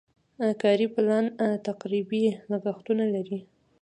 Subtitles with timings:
[0.61, 1.25] کاري پلان
[1.67, 3.39] تقریبي لګښتونه لري.